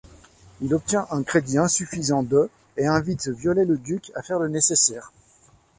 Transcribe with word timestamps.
Il 0.61 0.73
obtient 0.73 1.05
un 1.11 1.21
crédit 1.21 1.59
insuffisant 1.59 2.23
de 2.23 2.49
et 2.75 2.87
invite 2.87 3.27
Viollet-le-Duc 3.27 4.11
à 4.15 4.23
faire 4.23 4.39
le 4.39 4.47
nécessaire. 4.49 5.11